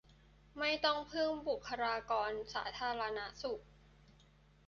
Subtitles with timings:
[0.59, 3.63] ไม่ต้องพึ่งบุคลากรสาธารณสุข